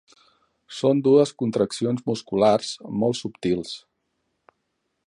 [0.77, 2.73] Són dues contraccions musculars
[3.05, 3.79] molt subtils.